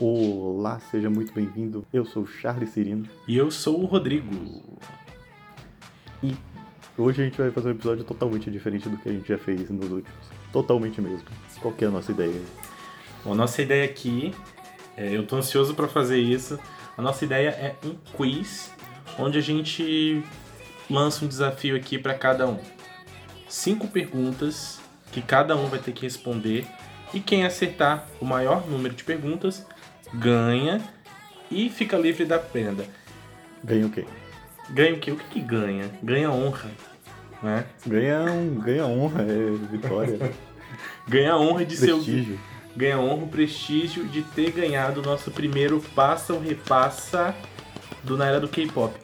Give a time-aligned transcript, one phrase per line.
[0.00, 1.86] Olá, seja muito bem-vindo.
[1.92, 4.28] Eu sou o Charles Cirino E eu sou o Rodrigo.
[6.20, 6.34] e
[6.98, 9.70] hoje a gente vai fazer um episódio totalmente diferente do que a gente já fez
[9.70, 10.18] nos últimos.
[10.52, 11.28] Totalmente mesmo.
[11.60, 12.42] Qual que é a nossa ideia?
[13.24, 14.34] Bom, a nossa ideia aqui,
[14.96, 16.58] é, eu tô ansioso pra fazer isso.
[16.98, 18.72] A nossa ideia é um quiz
[19.16, 20.24] onde a gente
[20.90, 22.58] lança um desafio aqui pra cada um.
[23.48, 24.80] Cinco perguntas
[25.12, 26.66] que cada um vai ter que responder
[27.12, 29.64] e quem acertar o maior número de perguntas
[30.12, 30.80] ganha
[31.50, 32.84] e fica livre da prenda.
[33.62, 34.04] Ganha o quê?
[34.70, 35.10] Ganha o quê?
[35.12, 35.90] O que, que ganha?
[36.02, 36.70] Ganha honra,
[37.42, 37.64] né?
[37.86, 38.24] Ganha,
[38.62, 40.32] ganha honra, é vitória,
[41.06, 42.40] Ganha honra de ser o prestígio.
[42.74, 47.34] ganha honra, o prestígio de ter ganhado o nosso primeiro passa ou repassa
[48.02, 48.94] do na era do K-pop.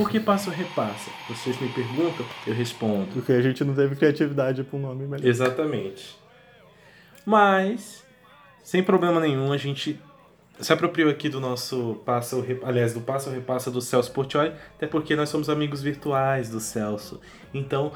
[0.00, 1.10] Por que passa ou repassa?
[1.28, 3.06] Vocês me perguntam, eu respondo.
[3.12, 5.26] Porque a gente não teve criatividade para um nome melhor.
[5.26, 6.16] Exatamente.
[7.26, 8.02] Mas,
[8.62, 10.00] sem problema nenhum, a gente
[10.58, 14.10] se apropriou aqui do nosso passa ou Re- aliás, do passa ou repassa do Celso
[14.12, 17.20] Portioli, até porque nós somos amigos virtuais do Celso.
[17.52, 17.92] Então,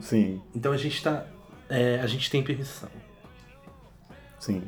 [0.00, 1.26] Sim, então a gente tá.
[1.68, 2.88] é, a gente tem permissão.
[4.38, 4.62] sim.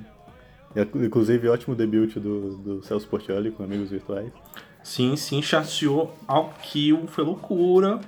[0.96, 4.32] Inclusive, ótimo debut do, do Celso Portioli com Amigos Virtuais.
[4.84, 8.00] Sim, sim, chateou ao kill, foi loucura.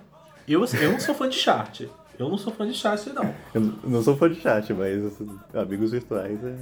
[0.46, 1.80] Eu, eu não sou fã de chart.
[2.18, 3.34] Eu não sou fã de chart, não.
[3.54, 6.56] Eu não sou fã de chat, mas assim, Amigos Virtuais é,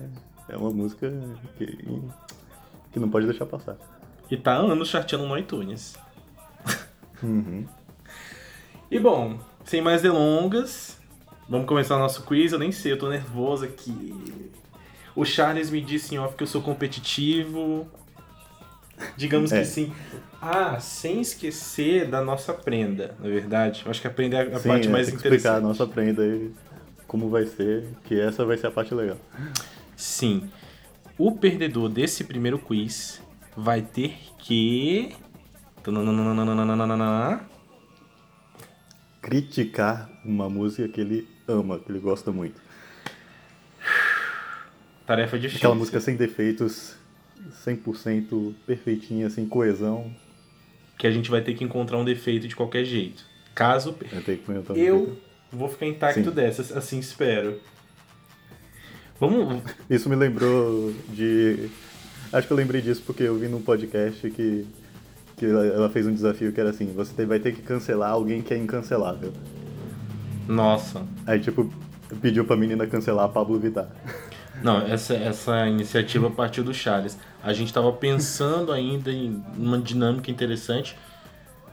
[0.51, 1.13] é uma música
[1.59, 1.67] que,
[2.93, 3.77] que não pode deixar passar.
[4.31, 5.97] E tá anos chateando no iTunes.
[7.21, 7.67] Uhum.
[8.89, 10.97] E bom, sem mais delongas,
[11.49, 12.53] vamos começar o nosso quiz.
[12.53, 14.15] Eu nem sei, eu tô nervoso aqui.
[15.17, 17.89] O Charles me disse em off que eu sou competitivo.
[19.17, 19.61] Digamos É.
[19.61, 19.93] que sim.
[20.41, 23.83] Ah, sem esquecer da nossa prenda, na verdade.
[23.85, 25.63] Eu acho que a prenda é a Sim, parte é, mais que explicar a interessante.
[25.63, 26.53] nossa prenda aí,
[27.07, 29.17] como vai ser, que essa vai ser a parte legal.
[29.97, 30.51] Sim.
[31.17, 33.23] O perdedor desse primeiro quiz
[33.57, 35.15] vai ter que.
[39.23, 42.61] Criticar uma música que ele ama, que ele gosta muito.
[45.07, 45.59] Tarefa difícil.
[45.59, 46.97] Aquela música sem defeitos,
[47.67, 50.11] 100% perfeitinha, sem coesão.
[50.99, 53.25] que a gente vai ter que encontrar um defeito de qualquer jeito.
[53.55, 53.97] Caso
[54.77, 55.17] Eu
[55.55, 56.31] eu vou ficar intacto Sim.
[56.31, 57.61] dessas, assim espero.
[59.21, 59.63] Vamos.
[59.89, 61.71] Isso me lembrou de.
[62.33, 64.67] Acho que eu lembrei disso porque eu vi num podcast que,
[65.37, 68.53] que ela fez um desafio que era assim: você vai ter que cancelar alguém que
[68.53, 69.33] é incancelável.
[70.49, 71.07] Nossa.
[71.27, 71.73] Aí, tipo,
[72.21, 73.89] pediu pra menina cancelar a Pablo Vittar.
[74.63, 77.19] Não, essa, essa iniciativa partiu do Charles.
[77.43, 80.97] A gente estava pensando ainda em uma dinâmica interessante.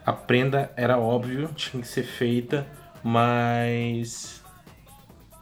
[0.05, 2.67] A prenda era óbvio, tinha que ser feita,
[3.03, 4.41] mas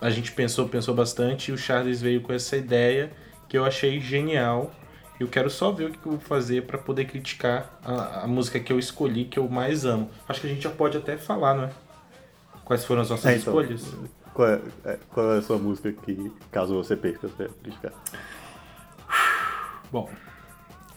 [0.02, 3.12] a gente pensou, pensou bastante e o Charles veio com essa ideia
[3.48, 4.72] que eu achei genial.
[5.20, 8.60] Eu quero só ver o que eu vou fazer para poder criticar a, a música
[8.60, 10.10] que eu escolhi, que eu mais amo.
[10.28, 11.70] Acho que a gente já pode até falar, não é?
[12.64, 13.82] Quais foram as nossas É, então, escolhas?
[14.40, 17.92] Qual é, é, qual é a sua música que, caso você perca, você vai criticar?
[19.92, 20.10] Bom,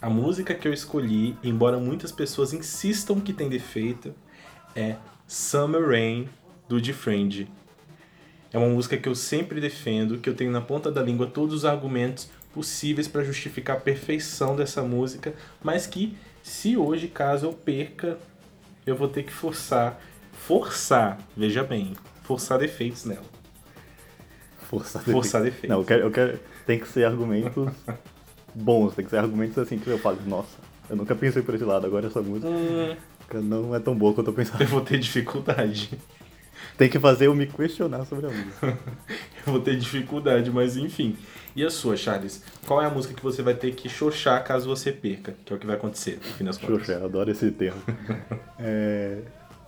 [0.01, 4.15] a música que eu escolhi, embora muitas pessoas insistam que tem defeito,
[4.73, 4.95] é
[5.27, 6.29] Summer Rain
[6.69, 7.51] do Defriend.
[8.53, 11.53] É uma música que eu sempre defendo, que eu tenho na ponta da língua todos
[11.53, 17.51] os argumentos possíveis para justificar a perfeição dessa música, mas que se hoje, caso eu
[17.51, 18.17] perca,
[18.85, 19.99] eu vou ter que forçar,
[20.31, 21.93] forçar, veja bem,
[22.23, 23.23] forçar defeitos nela.
[24.69, 25.61] Forçar Forçar defeitos.
[25.61, 25.69] defeitos.
[25.69, 26.39] Não, eu quero, eu quero.
[26.65, 27.69] Tem que ser argumentos
[28.55, 30.57] bons, tem que ser argumentos assim que eu falo, nossa,
[30.89, 32.95] eu nunca pensei por esse lado, agora essa música Hum,
[33.41, 34.63] não é tão boa quanto eu pensava.
[34.63, 35.97] eu vou ter dificuldade.
[36.77, 38.77] Tem que fazer eu me questionar sobre a música.
[39.45, 41.17] Eu vou ter dificuldade, mas enfim.
[41.55, 42.41] E a sua, Charles?
[42.65, 45.35] Qual é a música que você vai ter que xoxar caso você perca?
[45.45, 46.77] Que é o que vai acontecer, no fim das contas.
[46.79, 47.81] Xoxa, eu adoro esse termo.
[48.57, 49.19] É,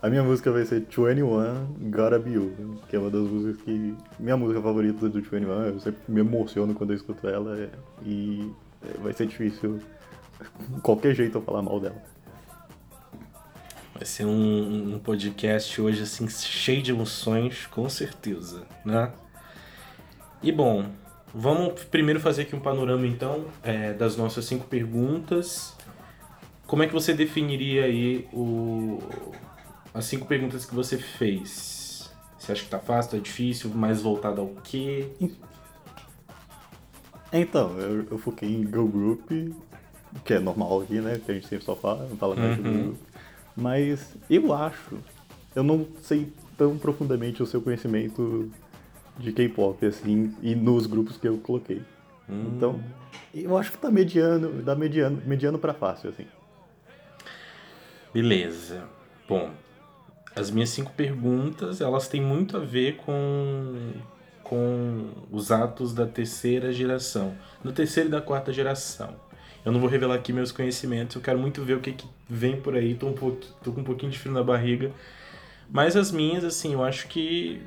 [0.06, 3.96] a minha música vai ser 21 Gotta Be You, que é uma das músicas que.
[4.19, 7.69] Minha música favorita do 21, eu sempre me emociono quando eu escuto ela é,
[8.04, 8.52] e
[8.88, 9.80] é, vai ser difícil
[10.84, 11.96] qualquer jeito eu falar mal dela.
[13.96, 19.12] Vai ser um, um podcast hoje, assim, cheio de emoções, com certeza, né?
[20.44, 20.86] E bom,
[21.34, 25.75] vamos primeiro fazer aqui um panorama, então, é, das nossas cinco perguntas.
[26.68, 29.00] Como é que você definiria aí o,
[29.95, 32.13] as cinco perguntas que você fez?
[32.38, 35.07] Você acha que tá fácil, tá difícil, mais voltado ao quê?
[37.33, 39.31] Então, eu, eu foquei em Girl Group,
[40.24, 41.19] que é normal aqui, né?
[41.25, 42.63] Que a gente sempre só fala, fala mais Uhum.
[42.63, 42.97] Girl Group.
[43.56, 44.97] Mas eu acho
[45.56, 48.51] eu não sei tão profundamente o seu conhecimento
[49.18, 51.81] de K-pop, assim, e nos grupos que eu coloquei.
[52.30, 52.51] Hum.
[52.56, 52.83] Então,
[53.33, 56.25] eu acho que tá mediano, dá mediano, mediano pra fácil, assim.
[58.13, 58.83] Beleza.
[59.27, 59.51] Bom,
[60.36, 63.94] as minhas cinco perguntas, elas têm muito a ver com,
[64.44, 67.34] com os atos da terceira geração.
[67.64, 69.16] Da terceira e da quarta geração.
[69.64, 72.60] Eu não vou revelar aqui meus conhecimentos, eu quero muito ver o que, que vem
[72.60, 74.92] por aí, tô, um pouco, tô com um pouquinho de frio na barriga.
[75.70, 77.62] Mas as minhas, assim, eu acho que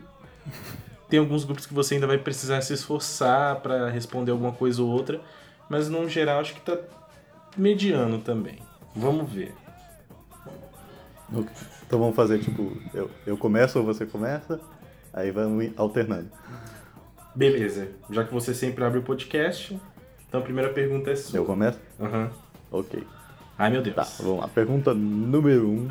[1.09, 4.89] tem alguns grupos que você ainda vai precisar se esforçar para responder alguma coisa ou
[4.89, 5.21] outra,
[5.69, 6.79] mas no geral acho que tá
[7.57, 8.59] mediano também.
[8.95, 9.55] Vamos ver.
[11.87, 14.61] Então vamos fazer tipo, eu, eu começo ou você começa,
[15.13, 16.31] aí vamos alternando.
[17.35, 17.89] Beleza.
[18.11, 19.79] Já que você sempre abre o podcast,
[20.27, 21.39] então a primeira pergunta é sua.
[21.39, 21.79] Eu começo?
[22.01, 22.31] Aham.
[22.71, 23.07] Ok.
[23.59, 23.97] Ai meu Deus.
[23.97, 24.49] Tá, vamos lá.
[24.49, 25.89] Pergunta número um.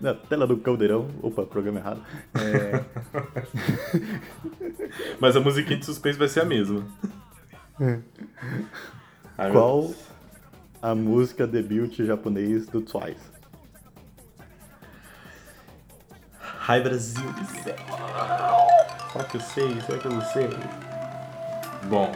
[0.00, 1.08] Na tela do caldeirão.
[1.22, 2.00] Opa, programa errado.
[2.34, 2.84] É,
[5.18, 6.86] Mas a musiquinha de suspense vai ser a mesma.
[9.36, 9.90] Ai, meu qual
[10.80, 13.37] a música debut japonês do Twice?
[16.68, 17.76] Ai, Brasil do céu.
[19.10, 19.80] Será que eu sei?
[19.80, 20.50] Será que eu não sei?
[21.84, 22.12] Bom.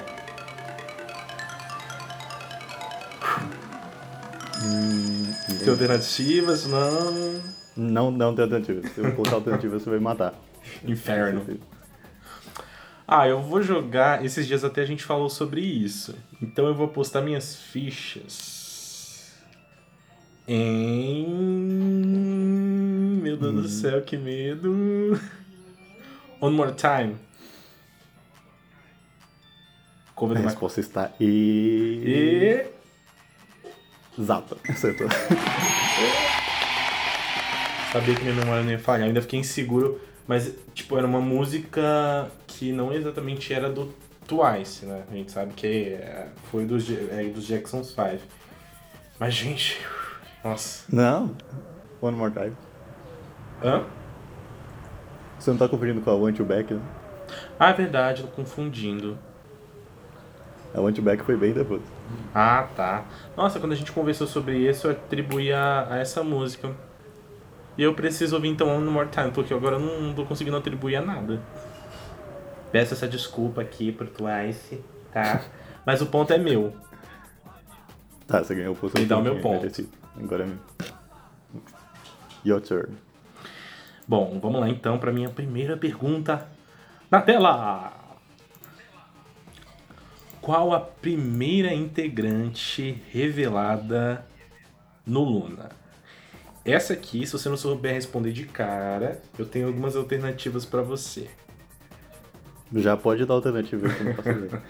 [5.59, 6.67] Tem alternativas?
[6.67, 7.41] Não.
[7.75, 8.87] Não, não tem alternativa.
[8.89, 10.35] Se eu colocar alternativa, você vai me matar.
[10.85, 11.59] Inferno.
[13.09, 14.23] Ah, eu vou jogar.
[14.23, 16.15] Esses dias até a gente falou sobre isso.
[16.43, 19.33] Então eu vou postar minhas fichas
[20.47, 22.22] em.
[23.33, 25.19] Meu Deus do céu, que medo.
[26.39, 27.17] One more time.
[30.15, 32.03] Cover A resposta está e...
[32.05, 32.67] E.
[34.21, 34.59] Exato.
[34.69, 35.09] Acertou.
[37.91, 39.07] Sabia que minha memória não ia falhar.
[39.07, 39.99] Ainda fiquei inseguro,
[40.29, 43.95] mas, tipo, era uma música que não exatamente era do
[44.27, 45.05] Twice, né?
[45.11, 48.23] A gente sabe que é, foi dos, é, dos Jackson's 5.
[49.19, 49.81] Mas, gente,
[50.45, 50.85] nossa.
[50.95, 51.35] Não.
[52.03, 52.55] One more time.
[53.63, 53.85] Hã?
[55.39, 56.81] Você não tá confundindo com a Want You Back, né?
[57.59, 59.19] Ah, é verdade, tô confundindo.
[60.75, 61.83] A Want You Back foi bem depois.
[62.35, 63.05] Ah, tá.
[63.37, 66.71] Nossa, quando a gente conversou sobre isso, eu atribuí a, a essa música.
[67.77, 70.57] E eu preciso ouvir então One More Time, porque agora eu não, não tô conseguindo
[70.57, 71.41] atribuir a nada.
[72.71, 74.83] Peço essa desculpa aqui pro Twice,
[75.13, 75.43] tá?
[75.85, 76.73] Mas o ponto é meu.
[78.27, 79.67] Tá, você ganhou o seu Me dá o meu ponto.
[80.17, 80.59] Agora é meu.
[82.45, 82.95] Your turn.
[84.13, 86.47] Bom, vamos lá então para minha primeira pergunta
[87.11, 87.95] na tela.
[90.39, 94.23] Qual a primeira integrante revelada
[95.07, 95.71] no Luna?
[96.63, 101.31] Essa aqui, se você não souber responder de cara, eu tenho algumas alternativas para você.
[102.71, 104.63] Já pode dar alternativa eu não posso ver.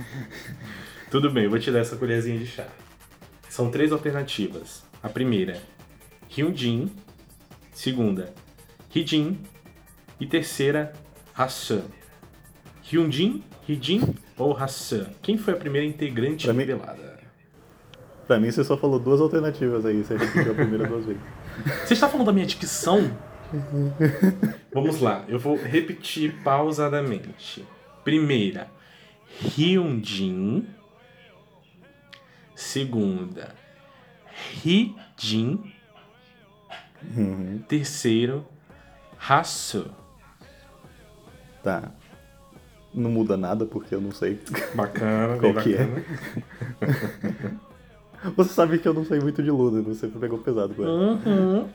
[1.12, 2.66] Tudo bem, eu vou te dar essa colherzinha de chá.
[3.50, 4.82] São três alternativas.
[5.02, 5.60] A primeira,
[6.34, 6.90] Hyunjin.
[7.70, 8.32] Segunda,
[9.00, 9.38] Hijin.
[10.18, 10.92] E terceira,
[11.36, 11.82] Hassan.
[12.90, 15.10] Hyunjin, Hijin ou Hassan?
[15.20, 17.16] Quem foi a primeira integrante Pra mim- revelada?
[18.26, 20.02] Pra mim, você só falou duas alternativas aí.
[20.02, 21.20] Você repetiu a primeira duas vezes.
[21.84, 23.16] Você está falando da minha dicção?
[24.72, 27.64] Vamos lá, eu vou repetir pausadamente.
[28.02, 28.68] Primeira,
[29.56, 30.66] Hyunjin.
[32.54, 33.54] Segunda,
[34.64, 35.72] Hijin.
[37.16, 37.62] Uhum.
[37.68, 38.46] Terceiro,
[39.28, 39.90] Hasu.
[41.62, 41.90] Tá.
[42.94, 44.40] Não muda nada porque eu não sei.
[44.74, 45.84] Bacana, Qual que é?
[45.84, 47.60] bacana.
[48.36, 50.92] Você sabe que eu não sei muito de Luna, você pegou pesado com ela.
[50.92, 51.68] Uhum.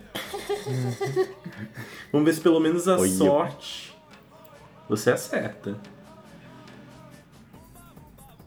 [2.12, 3.10] Vamos ver se pelo menos a Olha.
[3.10, 3.96] sorte
[4.90, 5.78] você acerta.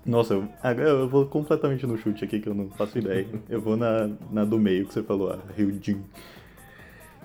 [0.04, 3.26] Nossa, eu, agora eu vou completamente no chute aqui que eu não faço ideia.
[3.48, 6.02] Eu vou na, na do meio que você falou, a Ryujin.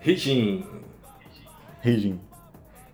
[0.05, 0.65] Hijin.
[1.81, 2.19] Ryujin.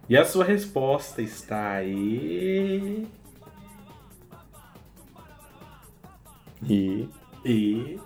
[0.07, 3.07] E a sua resposta está aí.
[6.67, 7.09] E.
[7.43, 7.99] E.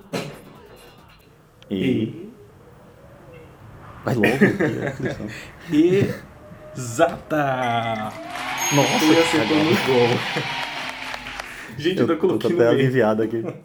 [1.70, 1.76] E.
[1.76, 2.30] E.
[4.04, 4.28] Vai logo.
[4.88, 5.28] aflição.
[6.76, 8.14] Exata!
[8.74, 10.20] Nossa, que acertou no gol.
[11.78, 12.80] Gente, eu, Eu até tô coloquei até no meio.
[12.80, 13.44] aliviado aqui.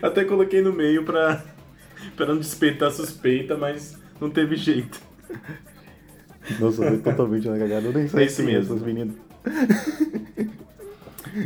[0.00, 1.42] Até coloquei no meio pra,
[2.16, 4.98] pra não despertar suspeita, mas não teve jeito.
[6.60, 7.86] Nossa, eu totalmente na cagada.
[7.86, 8.74] Eu nem sei É isso quem mesmo.
[8.74, 9.16] essas meninas.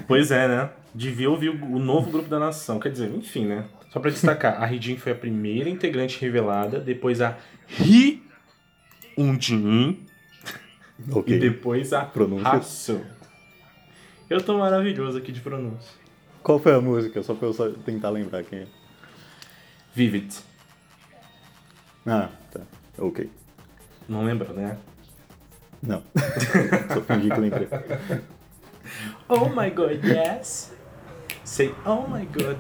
[0.07, 0.71] Pois é, né?
[0.95, 2.81] Devia ouvir o novo grupo da nação.
[2.81, 3.65] Quer dizer, enfim, né?
[3.93, 7.39] Só pra destacar, a Ridin foi a primeira integrante revelada, depois a
[9.17, 10.05] um din
[11.11, 11.35] Ok.
[11.35, 13.01] e depois a Pronúncia.
[14.29, 15.91] Eu tô maravilhoso aqui de pronúncia.
[16.43, 17.23] Qual foi a música?
[17.23, 18.67] Só pra eu tentar lembrar quem é.
[19.95, 20.35] Vivid.
[22.07, 22.61] Ah, tá.
[22.99, 23.31] Ok.
[24.09, 24.77] Não lembra, né?
[25.83, 26.03] Não.
[26.95, 27.69] só fingi que lembrei.
[29.29, 30.73] Oh my god, yes.
[31.45, 32.57] Say oh my god.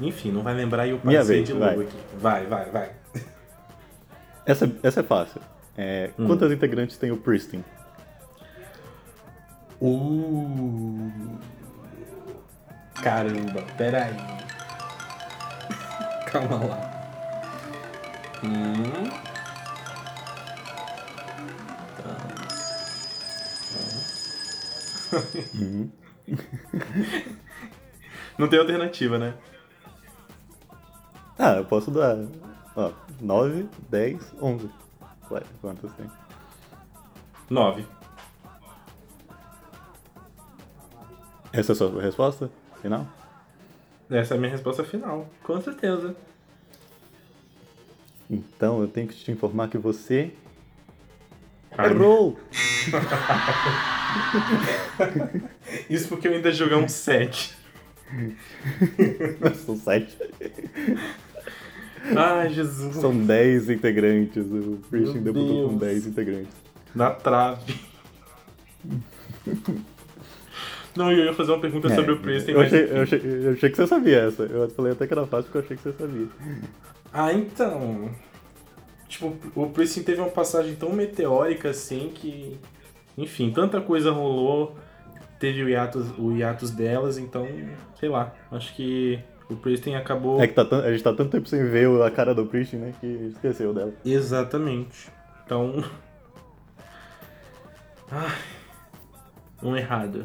[0.00, 1.70] Enfim, não vai lembrar e eu Minha passei vez, de vai.
[1.70, 1.96] novo aqui.
[2.18, 2.90] Vai, vai, vai.
[4.44, 5.40] Essa, essa é fácil.
[5.76, 6.26] É, Hum.
[6.26, 7.64] Quantas integrantes tem o Pristin?
[9.80, 11.10] Uh.
[13.02, 14.14] Caramba, peraí.
[16.30, 16.92] Calma lá.
[18.42, 19.25] Hum.
[25.54, 25.90] Uhum.
[28.38, 29.34] Não tem alternativa, né?
[31.38, 32.16] Ah, eu posso dar.
[32.74, 34.70] Ó, 9, 10, 11.
[35.30, 36.10] Ué, quantas tem?
[37.48, 37.86] Nove.
[41.52, 42.50] Essa é a sua resposta?
[42.82, 43.06] Final?
[44.10, 45.28] Essa é a minha resposta final.
[45.42, 46.14] Com certeza.
[48.30, 50.34] Então eu tenho que te informar que você.
[51.76, 52.38] Ai, Errou!
[55.90, 57.56] Isso porque eu ainda joguei um 7.
[59.64, 60.16] São 7.
[62.16, 62.96] Ai, Jesus.
[62.96, 64.44] São 10 integrantes.
[64.44, 65.92] O Christian Meu debutou com Deus.
[65.92, 66.54] 10 integrantes.
[66.94, 67.74] Na trave.
[70.96, 72.72] Não, eu ia fazer uma pergunta sobre o Preston, eu, mas.
[72.72, 74.44] achei, eu, achei, eu achei que você sabia essa.
[74.44, 76.26] Eu falei até que era fácil porque eu achei que você sabia.
[77.12, 78.10] Ah, então.
[79.08, 82.58] Tipo, o Preston teve uma passagem tão meteórica assim que.
[83.16, 84.76] Enfim, tanta coisa rolou.
[85.38, 87.46] Teve o hiatus, o hiatus delas, então.
[87.98, 88.32] Sei lá.
[88.50, 89.18] Acho que
[89.50, 90.40] o Preston acabou.
[90.40, 92.94] É que tá a gente tá tanto tempo sem ver a cara do Christian, né?
[93.00, 93.92] Que esqueceu dela.
[94.04, 95.10] Exatamente.
[95.44, 95.84] Então.
[98.10, 98.36] Ai.
[99.62, 100.24] Um errado.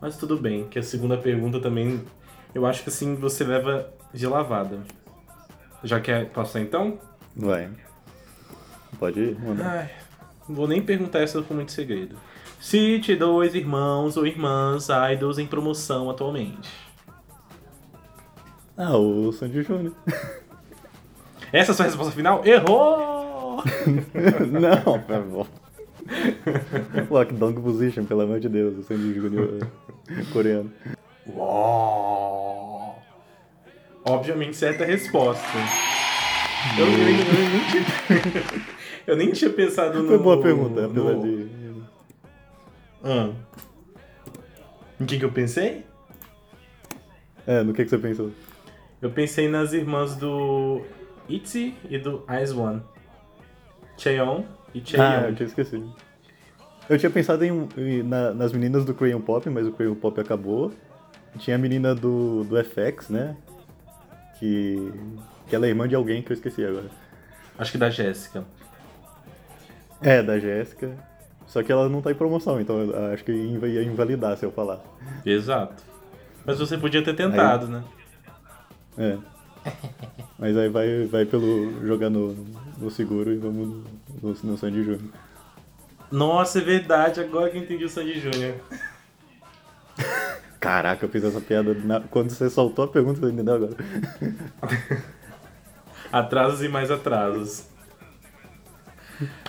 [0.00, 2.04] Mas tudo bem, que a segunda pergunta também.
[2.54, 4.80] Eu acho que assim você leva de lavada.
[5.82, 6.98] Já quer passar então?
[7.34, 7.70] Vai.
[8.98, 9.66] Pode ir, mandar.
[9.66, 9.90] Ai,
[10.48, 12.16] não vou nem perguntar essa com muito segredo.
[12.60, 16.70] Cite dois irmãos ou irmãs idols em promoção atualmente.
[18.76, 19.94] Ah, o Sandy Júnior.
[21.52, 22.44] Essa é a sua resposta final?
[22.44, 23.62] Errou!
[24.50, 25.46] Não, por favor.
[27.10, 29.68] Lockdown Position, pelo amor de Deus, o Sandy Júnior
[30.08, 30.72] é coreano.
[31.28, 33.02] Uau!
[34.04, 35.46] Obviamente certa resposta.
[36.78, 38.73] Eu, eu, eu nem tinha,
[39.06, 40.08] eu nem tinha pensado no.
[40.08, 41.48] Foi boa pergunta, apesar no- de.
[43.02, 43.30] Ah.
[45.00, 45.84] Em que, que eu pensei?
[47.46, 48.30] É, no que, que você pensou?
[49.02, 50.80] Eu pensei nas irmãs do
[51.28, 52.80] ITZY e do Ice One.
[53.98, 54.44] Cheon
[54.74, 55.28] e Ah, Cheon.
[55.28, 55.94] eu tinha esquecido.
[56.88, 60.18] Eu tinha pensado em, em- na- nas meninas do Crayon Pop, mas o Crayon Pop
[60.20, 60.72] acabou.
[61.38, 63.36] Tinha a menina do, do FX, né?
[64.38, 64.92] Que,
[65.48, 66.86] que ela é irmã de alguém que eu esqueci agora.
[67.58, 68.44] Acho que da Jéssica.
[70.00, 70.92] É, da Jéssica.
[71.46, 74.50] Só que ela não tá em promoção, então eu acho que ia invalidar se eu
[74.52, 74.80] falar.
[75.24, 75.82] Exato.
[76.44, 77.84] Mas você podia ter tentado, né?
[78.98, 79.18] É.
[80.38, 82.34] Mas aí vai, vai pelo jogar no,
[82.78, 83.84] no seguro e vamos no,
[84.22, 85.00] no, no Sandy Júnior.
[86.10, 87.20] Nossa, é verdade.
[87.20, 88.54] Agora que eu entendi o Sandy Júnior.
[90.60, 93.76] Caraca, eu fiz essa piada na- quando você soltou a pergunta, você entendeu agora?
[96.10, 97.66] Atrasos e mais atrasos.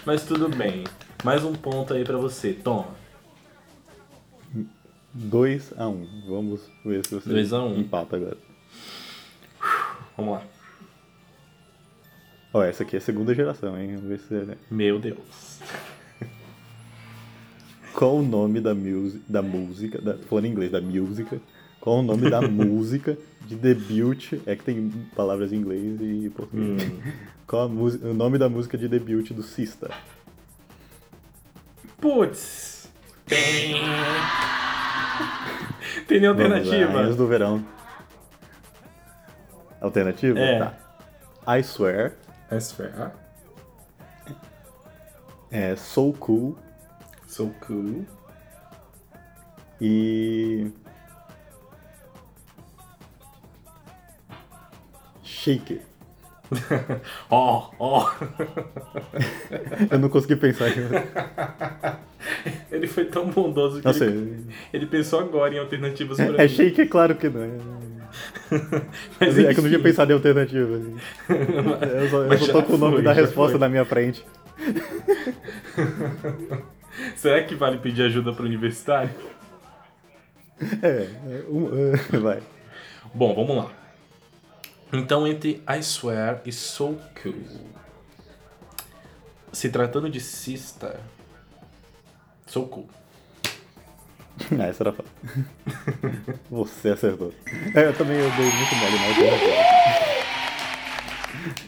[0.06, 0.84] Mas tudo bem.
[1.24, 2.54] Mais um ponto aí pra você.
[2.54, 2.88] Toma.
[5.14, 6.08] 2 a 1 um.
[6.28, 7.80] Vamos ver se você a um.
[7.80, 8.38] empata agora.
[10.18, 10.44] Vamos lá.
[12.54, 13.96] Ó, essa aqui é a segunda geração, hein?
[13.96, 14.58] Vamos ver se você...
[14.70, 15.60] Meu Deus.
[17.94, 18.72] Qual o nome da,
[19.28, 21.40] da música, da, falando em inglês, da música,
[21.80, 26.84] qual o nome da música de debut, é que tem palavras em inglês e português.
[26.84, 27.00] Hum.
[27.48, 29.92] Qual o nome da música de debut do Sista?
[32.00, 32.90] Putz.
[33.26, 33.76] Tem.
[36.08, 36.92] Tem nem Vamos lá, alternativa?
[36.92, 37.66] Rainhas do Verão.
[39.82, 40.40] Alternativa?
[40.40, 40.60] É.
[40.60, 40.78] Tá.
[41.48, 42.14] I Swear,
[42.52, 43.14] Esfera.
[45.52, 46.58] é So Cool
[47.28, 48.06] So cool.
[49.82, 50.72] e...
[55.46, 55.80] Shake.
[57.30, 58.12] Ó, ó.
[59.92, 60.68] Eu não consegui pensar.
[62.72, 66.48] Ele foi tão bondoso que Nossa, ele, ele pensou agora em alternativas pra é mim.
[66.50, 67.50] Shake, é claro que não é.
[69.20, 70.76] Mas, É que eu não tinha pensado em alternativa.
[70.76, 70.98] assim.
[71.30, 73.60] Eu só, eu só tô com o nome foi, da resposta foi.
[73.60, 74.26] na minha frente.
[77.16, 79.12] Será que vale pedir ajuda para o universitário?
[80.82, 82.40] É, é, um, é, vai.
[83.14, 83.85] Bom, vamos lá.
[84.94, 87.34] Então, entre I Swear e So Cool.
[89.52, 91.00] Se tratando de Sister,
[92.46, 92.88] So Cool.
[94.60, 95.12] Ah, essa era fácil.
[96.52, 97.34] Você acertou.
[97.74, 99.56] É, eu também eu dei muito mole na alternativa.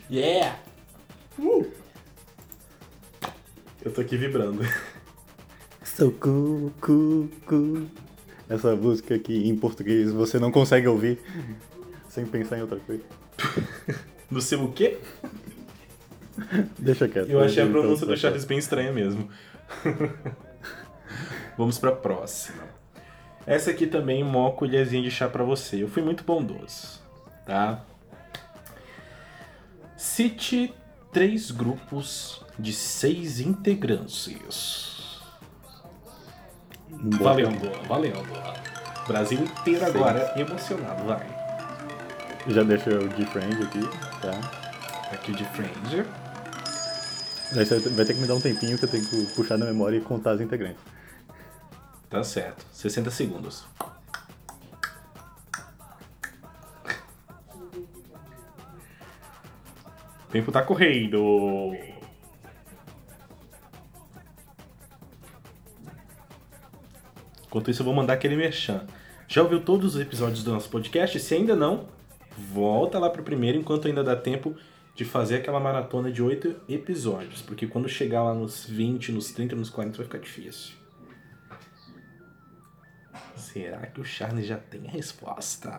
[0.09, 0.59] Yeah!
[1.39, 1.71] Uh!
[3.83, 4.63] Eu tô aqui vibrando.
[5.83, 7.87] So cool, cool, cool.
[8.49, 11.19] Essa música aqui em português você não consegue ouvir
[12.17, 13.03] sem pensar em outra coisa.
[14.29, 14.97] No seu o quê?
[16.77, 17.29] Deixa quieto.
[17.29, 19.29] Eu achei a Então, pronúncia do tá Charles bem estranha mesmo.
[21.57, 22.61] Vamos pra próxima.
[23.45, 25.81] Essa aqui também, mó colherzinha de chá pra você.
[25.81, 27.01] Eu fui muito bondoso,
[27.45, 27.85] tá?
[29.95, 30.73] Cite
[31.13, 35.21] três grupos de seis integrantes.
[36.89, 37.23] Boa.
[37.23, 38.27] Valendo, valendo.
[39.07, 41.36] Brasil inteiro agora emocionado, vai.
[42.49, 43.81] Já deixa o de friend aqui,
[44.21, 45.11] tá?
[45.11, 46.05] Aqui de Friend.
[47.53, 49.65] Daí você vai ter que me dar um tempinho que eu tenho que puxar na
[49.65, 50.81] memória e contar as integrantes.
[52.09, 52.65] Tá certo.
[52.71, 53.65] 60 segundos.
[60.27, 61.75] O tempo tá correndo.
[67.45, 68.85] Enquanto isso, eu vou mandar aquele merchan.
[69.27, 71.19] Já ouviu todos os episódios do nosso podcast?
[71.19, 71.96] Se ainda não,
[72.37, 74.55] volta lá pro primeiro enquanto ainda dá tempo
[74.93, 77.41] de fazer aquela maratona de oito episódios.
[77.41, 80.75] Porque quando chegar lá nos 20, nos 30, nos 40 vai ficar difícil.
[83.35, 85.69] Será que o Charles já tem a resposta?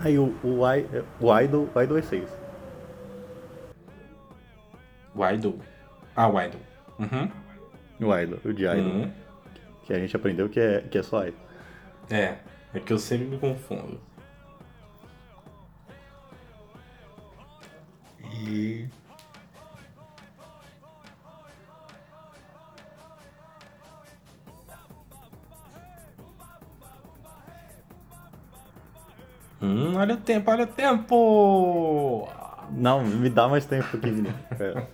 [0.00, 0.86] Aí o, o, I,
[1.20, 2.38] o Idol, o Idol é 6.
[5.14, 5.58] O Idol.
[6.14, 6.60] Ah, o Idol.
[6.98, 7.30] Uhum.
[8.00, 8.84] O Idol, o de Idol.
[8.84, 9.12] Uhum.
[9.84, 11.47] Que a gente aprendeu que é, que é só Idol.
[12.10, 12.38] É,
[12.74, 14.00] é que eu sempre me confundo.
[18.20, 18.88] E.
[29.60, 32.28] Hum, olha o tempo, olha o tempo!
[32.70, 34.38] Não, me dá mais tempo aqui, menino.
[34.56, 34.88] Pera.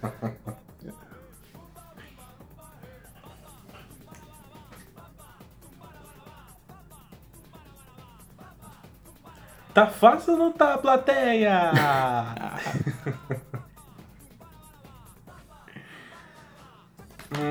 [9.75, 11.73] Tá fácil ou não tá, plateia?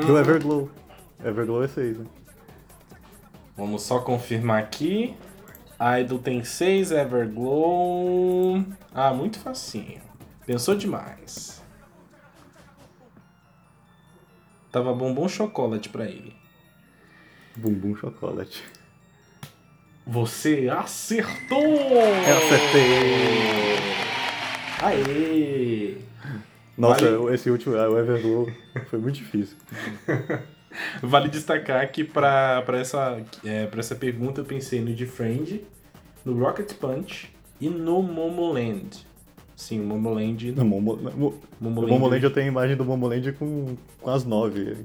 [0.07, 0.71] E o Everglow.
[1.23, 2.05] Everglow é 6, né?
[3.57, 5.17] Vamos só confirmar aqui.
[5.99, 8.63] Idol tem 6, Everglow.
[8.95, 10.01] Ah, muito facinho.
[10.45, 11.61] Pensou demais.
[14.71, 16.33] Tava bombom chocolate pra ele.
[17.57, 18.63] Bumbum chocolate.
[20.05, 21.61] Você acertou!
[21.63, 22.83] Eu acertei!
[24.81, 25.97] Aê!
[26.77, 28.49] Nossa, Vale- esse último, o Everglow,
[28.89, 29.55] foi muito difícil.
[31.01, 35.63] Vale destacar que pra, pra, essa, é, pra essa pergunta eu pensei no The Friend,
[36.25, 37.29] no Rocket Punch
[37.61, 39.05] e no Momoland.
[39.55, 40.51] Sim, o Momoland.
[40.53, 41.91] No Momo, no Momoland.
[41.91, 44.77] Momoland eu tenho a imagem do Momoland com, com as 9.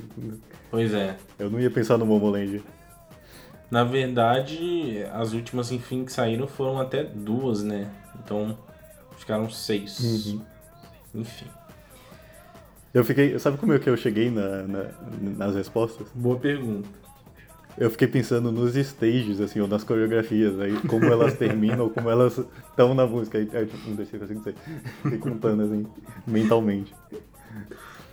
[0.71, 1.17] Pois é.
[1.39, 2.63] Eu não ia pensar no Momoland.
[3.71, 7.91] Na verdade, as últimas, enfim, que saíram foram até duas, né?
[8.25, 8.57] Então,
[9.19, 9.99] ficaram seis.
[10.27, 10.41] Uhum.
[11.15, 11.47] Enfim.
[12.95, 13.39] Eu fiquei.
[13.39, 14.91] Sabe como é que eu cheguei na, na-
[15.37, 16.07] nas respostas?
[16.15, 16.89] Boa pergunta.
[17.77, 22.11] Eu fiquei pensando nos stages, assim, ou nas coreografias, aí, como elas terminam, ou como
[22.11, 23.39] elas estão na música.
[23.39, 24.57] Aí, aí, tipo, um, dois, três, quatro, cinco, seis.
[25.03, 25.87] Fiquei contando, assim,
[26.27, 26.93] mentalmente.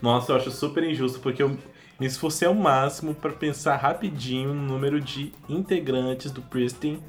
[0.02, 1.58] Nossa, eu acho super injusto, porque eu
[2.00, 7.00] me esforcei ao máximo pra pensar rapidinho no número de integrantes do Pristin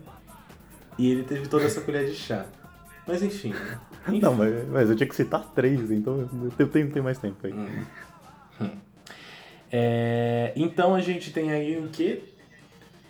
[0.99, 2.47] e ele teve toda essa colher de chá.
[3.07, 3.53] Mas enfim.
[4.09, 4.21] Enfim.
[4.23, 7.55] Não, mas, mas eu tinha que citar três, então eu tenho, tenho mais tempo aí.
[9.71, 12.23] É, então a gente tem aí o quê?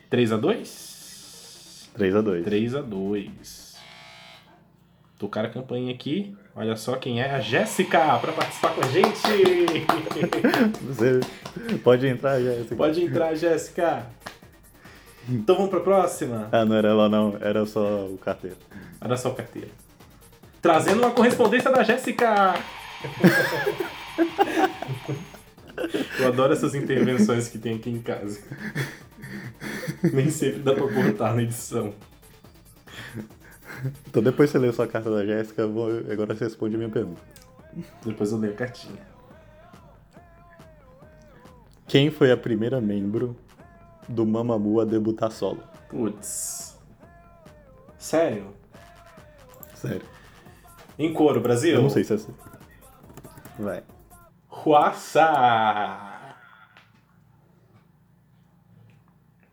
[0.09, 3.66] 3 a 2 3 a 2 3 a 2
[5.19, 6.37] Tocar a campanha aqui.
[6.55, 9.21] Olha só quem é a Jéssica pra participar com a gente.
[10.89, 11.21] Você
[11.83, 12.77] pode entrar assim.
[12.77, 14.07] Pode entrar, Jéssica.
[15.29, 16.49] Então vamos pra próxima.
[16.53, 18.57] Ah, não era ela não, era só o carteiro.
[19.01, 19.69] Olha só a carteira.
[20.61, 22.55] Trazendo uma correspondência da Jéssica!
[26.19, 28.41] Eu adoro essas intervenções que tem aqui em casa.
[30.03, 31.93] Nem sempre dá pra cortar na edição.
[34.09, 37.21] Então depois você lê sua carta da Jéssica, eu agora você responde a minha pergunta.
[38.05, 39.17] Depois eu leio a cartinha.
[41.87, 43.37] Quem foi a primeira membro
[44.09, 45.63] do Mamamoo a debutar solo?
[45.89, 46.79] Putz.
[47.99, 48.55] Sério?
[49.75, 50.03] Sério.
[50.99, 51.75] Em coro, Brasil?
[51.75, 52.35] Eu não sei se é assim.
[53.59, 53.83] Vai.
[54.51, 56.07] Huaça!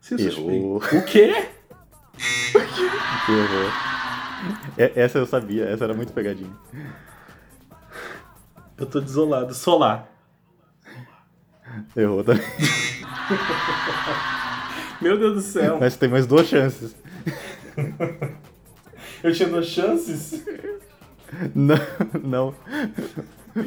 [0.00, 0.76] Se suspeito.
[0.76, 1.48] O quê?
[3.26, 3.93] Que errou.
[4.76, 6.50] É- Essa eu sabia, essa era muito pegadinha.
[8.76, 9.54] Eu tô desolado.
[9.54, 10.08] Solar.
[11.96, 12.42] Errou também.
[15.00, 15.78] Meu Deus do céu.
[15.80, 16.94] Mas tem mais duas chances.
[19.22, 20.44] Eu tinha duas chances?
[21.54, 21.76] Não,
[22.22, 22.54] não.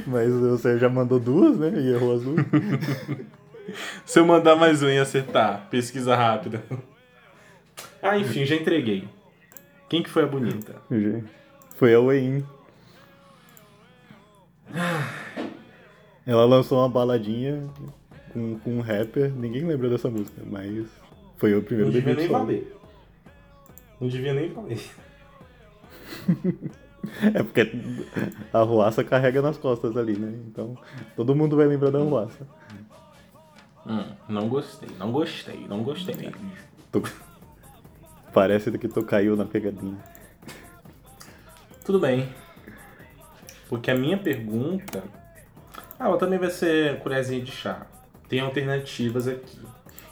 [0.06, 1.72] Mas você já mandou duas, né?
[1.80, 2.46] E errou as duas.
[4.06, 6.64] Se eu mandar mais um e acertar, pesquisa rápida.
[8.02, 9.08] Ah, enfim, já entreguei.
[9.90, 10.76] Quem que foi a bonita?
[11.76, 12.46] Foi a Wayne.
[16.26, 17.68] Ela lançou uma baladinha
[18.34, 19.32] com, com um rapper.
[19.34, 20.86] Ninguém lembra dessa música, mas
[21.38, 22.40] foi o primeiro Não devia nem solo.
[22.40, 22.76] valer.
[24.02, 24.80] Não devia nem valer.
[27.34, 27.62] É porque
[28.52, 30.34] a Ruaça carrega nas costas ali, né?
[30.48, 30.78] Então
[31.16, 32.46] todo mundo vai lembrar da Ruaça.
[33.86, 36.16] Hum, não gostei, não gostei, não gostei.
[36.92, 37.04] Tu-
[38.38, 39.98] Parece que tu caiu na pegadinha.
[41.84, 42.30] Tudo bem.
[43.68, 45.04] Porque a minha pergunta.
[45.98, 47.88] Ah, ela também vai ser colherzinha de chá.
[48.30, 49.60] Tem alternativas aqui.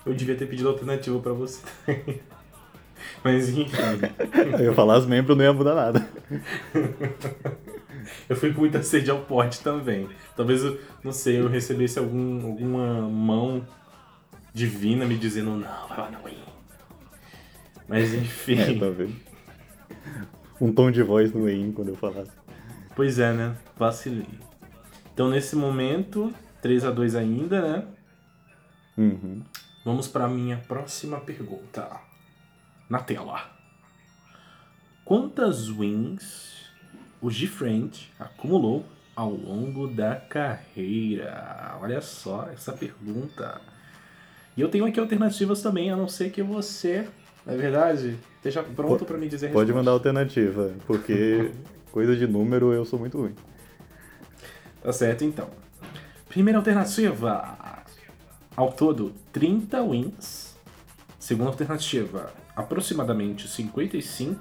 [0.04, 1.62] Eu devia ter pedido alternativa pra você.
[3.24, 4.00] Mas enfim.
[4.58, 6.10] Eu ia falar as membros, não ia mudar nada.
[8.28, 10.10] Eu fui com muita sede ao pote também.
[10.36, 13.66] Talvez, eu, não sei, eu recebesse algum, alguma mão
[14.54, 16.55] divina me dizendo, não, vai lá na Wii.
[17.88, 18.58] Mas enfim.
[18.60, 19.08] É?
[20.60, 22.32] Um tom de voz no EIN quando eu falasse.
[22.96, 23.56] Pois é, né?
[23.78, 24.28] Vacilei.
[25.14, 27.88] Então, nesse momento, 3 a 2 ainda, né?
[28.98, 29.44] Uhum.
[29.84, 31.90] Vamos para a minha próxima pergunta.
[32.90, 33.52] Na tela.
[35.04, 36.72] Quantas wins
[37.22, 41.78] o G-Friend acumulou ao longo da carreira?
[41.82, 43.62] Olha só essa pergunta.
[44.58, 47.08] E eu tenho aqui alternativas também, a não ser que você,
[47.46, 49.74] na é verdade, esteja pronto para me dizer Pode resposta.
[49.74, 51.52] mandar alternativa, porque
[51.92, 53.36] coisa de número eu sou muito ruim.
[54.82, 55.50] Tá certo, então.
[56.28, 57.84] Primeira alternativa.
[58.56, 60.56] Ao todo, 30 wins.
[61.20, 64.40] Segunda alternativa, aproximadamente 55.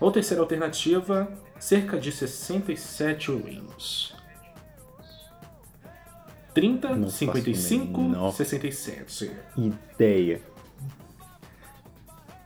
[0.00, 4.14] Ou terceira alternativa, cerca de 67 wins.
[6.54, 9.30] 30, Não faço 55, a menor 67.
[9.56, 10.40] Ideia.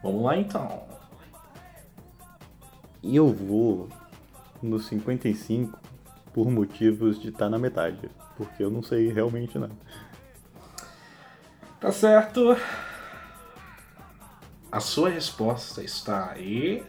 [0.01, 0.83] Vamos lá então.
[3.01, 3.89] E eu vou
[4.61, 5.77] no 55
[6.33, 8.09] por motivos de estar na metade.
[8.37, 9.73] Porque eu não sei realmente nada.
[11.79, 12.57] Tá certo.
[14.71, 16.83] A sua resposta está aí.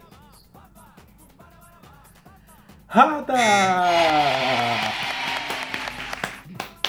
[2.87, 3.37] Rada!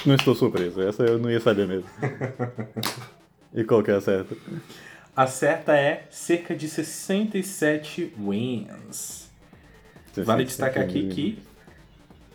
[0.04, 1.88] Não estou surpreso, essa eu não ia saber mesmo.
[3.54, 4.36] e qual que é a certa?
[5.14, 9.30] A certa é cerca de 67 wins.
[10.16, 11.42] Vale destacar aqui que.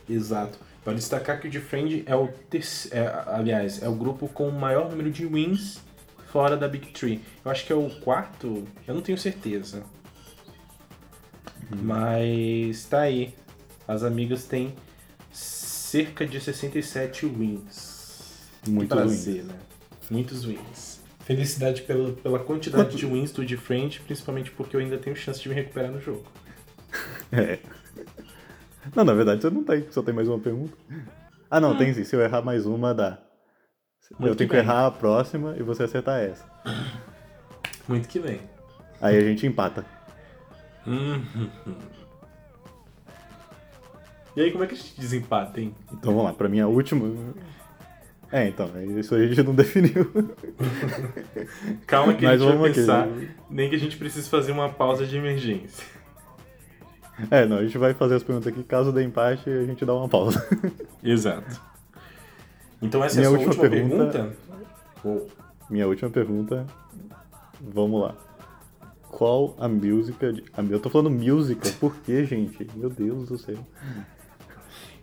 [0.10, 0.60] Exato.
[0.86, 2.28] Vale destacar que o Defriend é o.
[2.50, 5.80] terce- é, aliás, é o grupo com o maior número de wins
[6.32, 7.22] fora da Big Tree.
[7.44, 8.64] Eu acho que é o quarto.
[8.88, 9.84] Eu não tenho certeza.
[11.82, 13.34] Mas tá aí.
[13.88, 14.74] As amigas têm
[15.32, 18.38] cerca de 67 wins.
[18.68, 19.24] Muitos que wins.
[19.24, 19.56] prazer, né?
[20.10, 20.97] Muitos wins.
[21.28, 25.50] Felicidade pela, pela quantidade de wins do Defriend, principalmente porque eu ainda tenho chance de
[25.50, 26.24] me recuperar no jogo.
[27.34, 27.60] É.
[28.96, 30.72] Não, na verdade você não tem, só tem mais uma pergunta.
[31.52, 32.06] Ah não, tem sim.
[32.06, 33.18] Se eu errar mais uma, dá.
[34.18, 34.64] Muito eu tenho que bem.
[34.64, 36.46] errar a próxima e você acertar essa.
[37.90, 38.40] Muito que bem.
[39.02, 39.86] Aí a gente empata.
[40.86, 41.50] Uhum.
[44.34, 45.76] E aí, como é que a gente desempata, hein?
[45.92, 47.06] Então vamos lá, pra minha última.
[48.32, 50.12] É, então, isso a gente não definiu.
[51.88, 52.80] Calma que Mas a gente vai vamos aqui.
[52.82, 53.08] pensar,
[53.50, 55.86] nem que a gente precise fazer uma pausa de emergência.
[57.32, 58.64] É, não, a gente vai fazer as perguntas aqui.
[58.64, 60.46] Caso dê empate, a gente dá uma pausa.
[61.04, 61.60] Exato.
[62.82, 64.36] Então essa Minha é a sua última última, pergunta-
[65.04, 65.28] pergunta?
[65.70, 66.66] Minha última pergunta.
[67.62, 68.16] Vamos lá.
[69.10, 70.44] Qual a música de.
[70.70, 72.68] Eu tô falando música, por quê, gente?
[72.76, 73.58] Meu Deus do céu.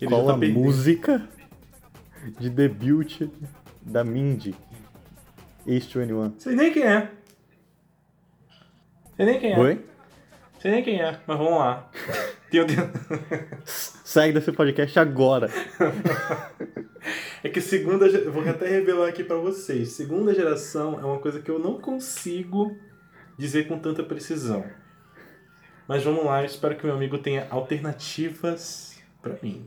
[0.01, 0.61] Ele Qual tá a perdendo.
[0.61, 1.29] música
[2.39, 3.23] de debut
[3.83, 4.55] da Mindy?
[5.67, 6.35] Ace 21.
[6.39, 7.11] Sei nem quem é.
[9.17, 9.59] Sei nem quem é.
[9.59, 9.85] Oi?
[10.61, 11.91] Sei nem quem é, mas vamos lá.
[12.51, 12.65] Tem-
[13.65, 15.51] Segue desse podcast agora.
[17.43, 18.09] É que segunda.
[18.31, 19.91] Vou até revelar aqui pra vocês.
[19.93, 22.77] Segunda geração é uma coisa que eu não consigo
[23.39, 24.65] dizer com tanta precisão.
[25.87, 29.67] Mas vamos lá, eu espero que meu amigo tenha alternativas pra mim.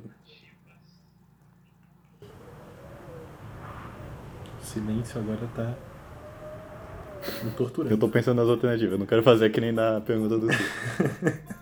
[4.68, 5.74] Silêncio agora tá.
[7.44, 7.94] me torturando.
[7.94, 10.48] Eu tô pensando nas alternativas, não quero fazer que nem na pergunta do.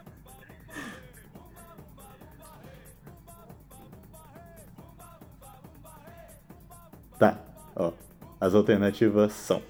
[7.18, 7.40] Tá,
[7.78, 7.94] ó.
[8.42, 9.62] As alternativas são: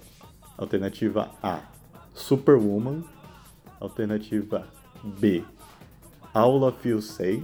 [0.58, 1.60] Alternativa A,
[2.13, 3.04] Superwoman.
[3.80, 4.67] Alternativa
[5.04, 5.43] B,
[6.34, 7.43] of You Say.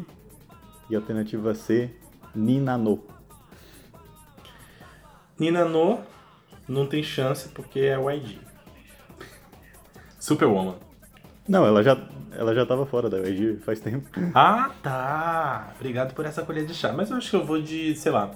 [0.89, 1.91] E alternativa C,
[2.34, 3.04] Nina No.
[5.41, 5.99] Nina No
[6.67, 8.38] não tem chance porque é o ID.
[10.19, 10.75] Superwoman.
[11.49, 11.97] Não, ela já,
[12.38, 14.08] ela já tava fora da UIG faz tempo.
[14.36, 15.73] Ah, tá.
[15.80, 16.93] Obrigado por essa colher de chá.
[16.93, 18.30] Mas eu acho que eu vou de, sei lá,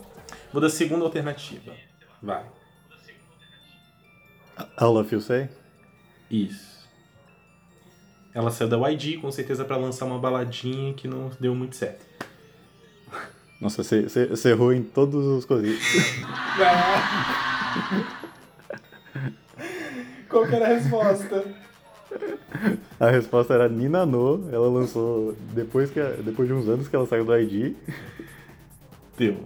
[0.51, 1.73] vou da segunda alternativa.
[2.23, 2.43] Vai.
[4.75, 5.47] All of You Say?
[6.27, 6.89] Isso.
[8.33, 12.03] Ela saiu da YG, com certeza, pra lançar uma baladinha que não deu muito certo.
[13.59, 15.85] Nossa, você, você, errou em todos os coisitos.
[20.29, 21.43] Qual que era a resposta?
[22.99, 24.49] A resposta era Nina No.
[24.51, 27.75] Ela lançou depois, que, depois de uns anos que ela saiu do ID.
[29.17, 29.37] Deu.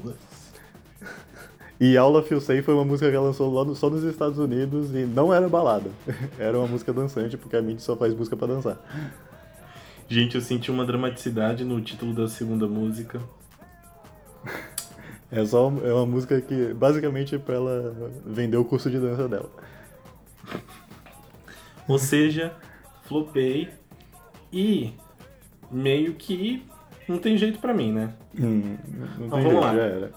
[1.79, 4.03] E All of You Say foi uma música que ela lançou lá no- só nos
[4.03, 5.89] Estados Unidos e não era balada.
[6.37, 8.77] Era uma música dançante, porque a Mindy só faz música pra dançar.
[10.07, 13.21] Gente, eu senti uma dramaticidade no título da segunda música.
[15.31, 19.27] É só é uma música que basicamente é pra ela vender o curso de dança
[19.27, 19.49] dela.
[21.87, 22.53] Ou seja,
[23.03, 23.69] flopei
[24.51, 24.93] e
[25.71, 26.65] meio que
[27.07, 28.13] não tem jeito pra mim, né?
[28.39, 29.75] Hum, não Então tem vamos jeito, lá.
[29.75, 30.11] já era.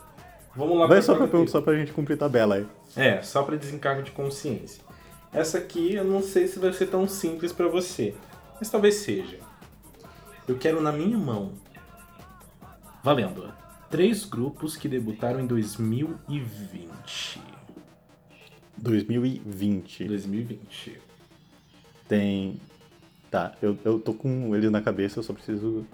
[0.54, 2.66] Vamos lá Vai pra só pra pergunta, só pra gente cumprir tabela aí.
[2.96, 4.82] É, só para desencargo de consciência.
[5.32, 8.14] Essa aqui eu não sei se vai ser tão simples para você,
[8.58, 9.38] mas talvez seja.
[10.46, 11.52] Eu quero na minha mão.
[13.02, 13.52] Valendo.
[13.92, 17.42] Três grupos que debutaram em 2020.
[18.78, 20.04] 2020.
[20.04, 20.98] 2020.
[22.08, 22.58] Tem.
[23.30, 25.86] Tá, eu, eu tô com eles na cabeça, eu só preciso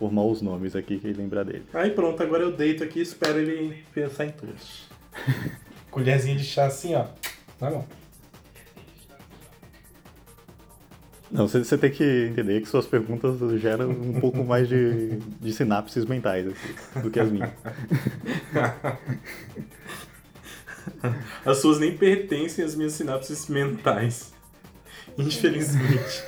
[0.00, 1.64] formar os nomes aqui e lembrar dele.
[1.72, 4.88] Aí pronto, agora eu deito aqui e espero ele pensar em todos.
[5.92, 7.06] Colherzinha de chá assim, ó.
[7.56, 7.86] Tá bom.
[11.30, 16.04] Não, você, tem que entender que suas perguntas geram um pouco mais de, de sinapses
[16.04, 17.50] mentais aqui, do que as minhas.
[21.44, 24.32] As suas nem pertencem às minhas sinapses mentais.
[25.16, 26.24] Infelizmente.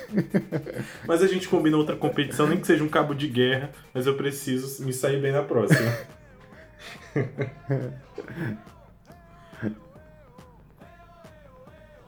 [1.05, 4.15] mas a gente combina outra competição, nem que seja um cabo de guerra, mas eu
[4.15, 5.91] preciso me sair bem na próxima.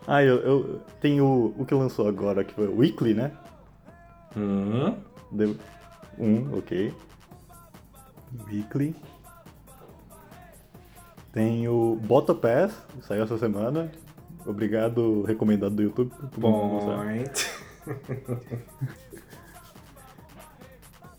[0.08, 3.32] Ah, eu, eu tenho o, que lançou agora, que foi o Weekly, né?
[4.38, 4.96] Hum,
[5.32, 5.56] Deu-
[6.20, 6.94] Um, ok.
[8.48, 8.96] Weekly.
[11.34, 13.92] Tem o Bota Pass, que saiu essa semana.
[14.46, 16.12] Obrigado, recomendado do YouTube.
[16.40, 17.52] point.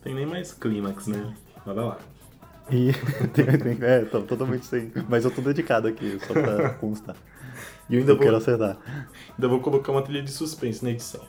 [0.02, 1.34] Tem nem mais clímax, né?
[1.64, 1.98] Bora lá.
[2.70, 2.92] E
[3.34, 4.92] tem, tem- é, tô totalmente sem.
[5.08, 7.16] Mas eu tô dedicado aqui, só pra constar.
[7.88, 8.76] E eu ainda Eu vou, quero acertar.
[9.34, 11.24] ainda vou colocar uma trilha de suspense na edição.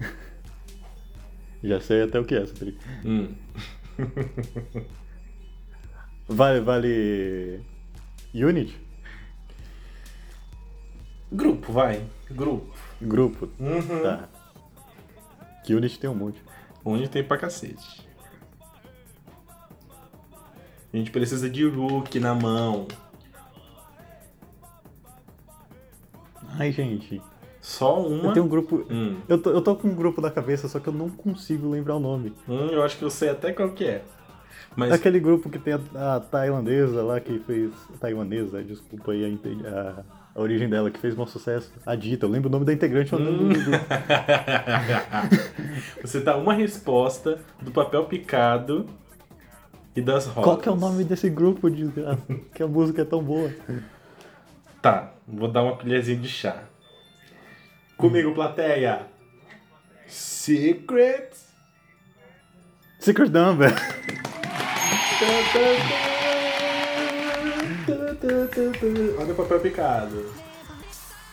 [1.62, 2.78] Já sei até o que é essa trilha.
[3.04, 3.34] Hum.
[6.28, 7.60] Vale, vale.
[8.34, 8.76] Unity?
[11.30, 12.04] Grupo, vai.
[12.30, 12.74] Grupo.
[13.00, 13.48] Grupo?
[13.60, 14.02] Uhum.
[14.02, 14.28] Tá.
[15.64, 16.42] Que Unity tem um monte.
[16.84, 18.04] Onde tem pra cacete.
[20.92, 22.88] A gente precisa de Rook na mão.
[26.58, 27.20] Ai, gente.
[27.60, 28.28] Só uma.
[28.28, 28.86] Eu tenho um grupo.
[28.90, 29.16] Hum.
[29.28, 31.96] Eu tô, eu tô com um grupo na cabeça, só que eu não consigo lembrar
[31.96, 32.32] o nome.
[32.48, 34.02] Hum, eu acho que eu sei até qual que é.
[34.76, 37.72] Mas Aquele grupo que tem a, a tailandesa lá que fez.
[37.98, 41.72] Taiwanesa, desculpa aí a, a, origem dela, que fez maior sucesso.
[41.84, 43.26] A Dita, eu lembro o nome da integrante, grupo.
[46.02, 48.86] você dá uma resposta do papel picado
[49.96, 50.44] e das rodas.
[50.44, 51.90] Qual que é o nome desse grupo de
[52.54, 53.50] que a música é tão boa?
[54.86, 56.62] Tá, vou dar uma colherzinha de chá.
[57.96, 59.00] Comigo, plateia.
[60.06, 61.30] Secret.
[63.00, 63.72] Secret Number.
[69.18, 70.32] Olha o papel picado.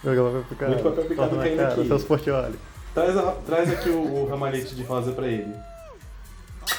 [0.04, 0.70] Ela vai ficar.
[0.70, 1.88] Muito papel picado caindo cara, aqui.
[1.88, 2.06] Seus.
[2.96, 5.54] Traz, a- traz aqui o, o ramalhete de rosa pra ele.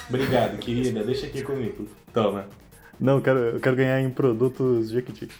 [0.08, 1.04] Obrigado, querida.
[1.04, 1.86] Deixa aqui comigo.
[2.12, 2.46] Toma.
[2.98, 5.30] Não, eu quero, eu quero ganhar em produtos Jequiti.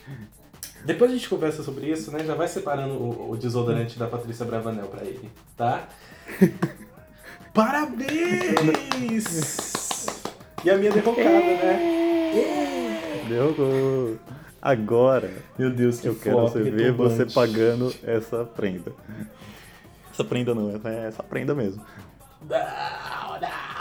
[0.85, 2.25] Depois a gente conversa sobre isso, né?
[2.25, 5.89] Já vai separando o, o desodorante da Patrícia Bravanel pra ele, tá?
[7.55, 9.27] Parabéns!
[10.65, 13.25] E a minha derrocada, né?
[13.29, 14.19] Derrubou.
[14.61, 18.93] Agora Meu Deus, que eu quero você ver você pagando essa prenda.
[20.11, 21.85] Essa prenda não, essa é essa prenda mesmo.
[22.49, 23.74] Não, não.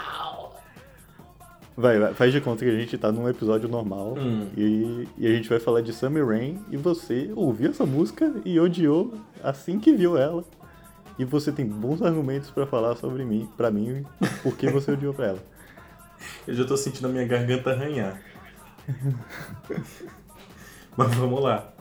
[1.76, 4.48] Vai, vai, faz de conta que a gente tá num episódio normal Hum.
[4.56, 8.60] e, e a gente vai falar de Summer Rain e você ouviu essa música e
[8.60, 10.44] odiou assim que viu ela.
[11.18, 14.04] E você tem bons argumentos pra falar sobre mim, para mim,
[14.42, 15.38] por que você odiou pra ela.
[16.46, 18.20] Eu já tô sentindo a minha garganta arranhar.
[20.96, 21.72] Mas vamos lá.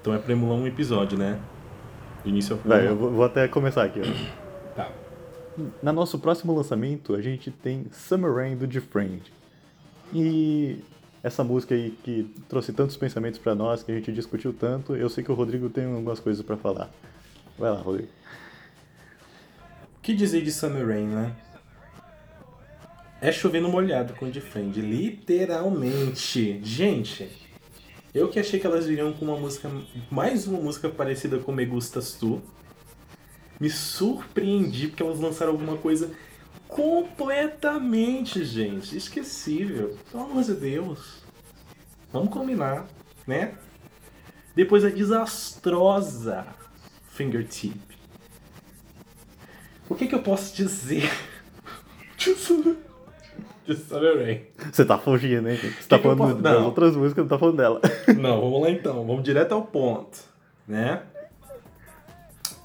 [0.00, 1.38] Então é pra emular um episódio, né?
[2.22, 2.78] Do início ao final.
[2.78, 4.00] Vai, eu vou, vou até começar aqui.
[4.00, 4.43] ó.
[5.82, 9.22] Na nosso próximo lançamento, a gente tem Summer Rain do Defriend.
[10.12, 10.78] E
[11.22, 15.08] essa música aí que trouxe tantos pensamentos pra nós, que a gente discutiu tanto, eu
[15.08, 16.90] sei que o Rodrigo tem algumas coisas pra falar.
[17.58, 18.08] Vai lá, Rodrigo.
[19.96, 21.34] O que dizer de Summer Rain, né?
[23.20, 26.60] É chovendo molhado com Defend, literalmente.
[26.62, 27.30] Gente,
[28.12, 29.70] eu que achei que elas viriam com uma música,
[30.10, 32.42] mais uma música parecida com Me Gustas Tu,
[33.60, 36.10] me surpreendi porque elas lançaram alguma coisa
[36.68, 39.96] completamente, gente, esquecível.
[40.10, 41.22] Pelo amor de Deus.
[42.12, 42.86] Vamos combinar,
[43.26, 43.54] né?
[44.54, 46.46] Depois a desastrosa
[47.10, 47.80] Fingertip.
[49.88, 51.10] O que, que eu posso dizer?
[54.72, 55.56] Você tá fugindo, hein?
[55.56, 57.80] Você tá que falando posso- das outras músicas, não tá falando dela.
[58.16, 60.18] Não, vamos lá então, vamos direto ao ponto,
[60.68, 61.02] né?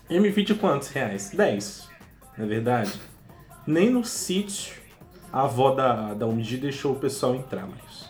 [0.10, 1.30] M20 quantos reais?
[1.32, 1.90] 10,
[2.38, 3.00] não é verdade?
[3.68, 4.76] Nem no sítio
[5.32, 8.10] a avó da, da Umidi deixou o pessoal entrar mais.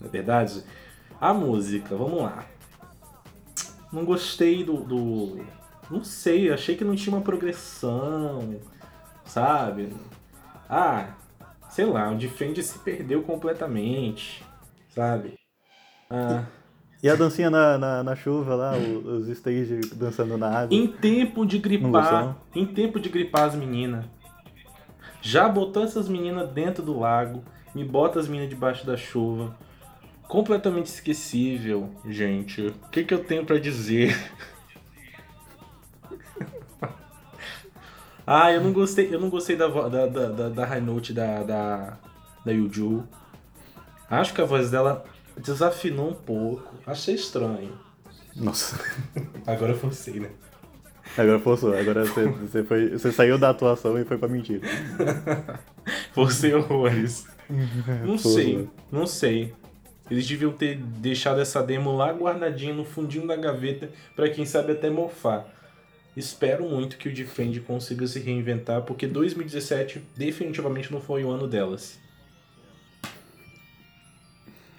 [0.00, 0.64] Não é verdade?
[1.20, 2.46] A música, vamos lá.
[3.92, 5.46] Não gostei do, do.
[5.90, 8.58] Não sei, achei que não tinha uma progressão,
[9.24, 9.94] sabe?
[10.68, 11.14] Ah,
[11.68, 14.42] sei lá, o Defend se perdeu completamente,
[14.88, 15.38] sabe?
[16.08, 16.44] Ah,
[17.04, 20.74] E a dancinha na, na, na chuva lá, os stage dançando na água.
[20.74, 24.06] em tempo de gripar, em tempo de gripar as meninas.
[25.20, 29.54] Já botou essas meninas dentro do lago, me bota as meninas debaixo da chuva.
[30.26, 32.68] Completamente esquecível, gente.
[32.68, 34.16] O que, que eu tenho pra dizer?
[38.26, 41.42] ah, eu não gostei, eu não gostei da, da, da, da, da high note da,
[41.42, 41.98] da,
[42.46, 43.06] da Yuju.
[44.08, 45.04] Acho que a voz dela
[45.36, 46.74] desafinou um pouco.
[46.86, 47.78] Achei estranho.
[48.36, 48.78] Nossa.
[49.46, 50.30] Agora eu forcei, né?
[51.16, 54.66] Agora forçou, agora você, você, foi, você saiu da atuação e foi pra mentira.
[56.12, 57.26] Forcei horrores.
[58.04, 59.54] Não sei, não sei.
[60.10, 64.72] Eles deviam ter deixado essa demo lá guardadinha no fundinho da gaveta pra quem sabe
[64.72, 65.46] até mofar.
[66.16, 71.46] Espero muito que o Defend consiga se reinventar, porque 2017 definitivamente não foi o ano
[71.46, 71.98] delas.